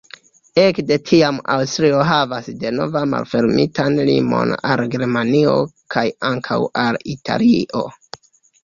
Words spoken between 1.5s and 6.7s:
Aŭstrio havas denova malfermitan limon al Germanio kaj ankaŭ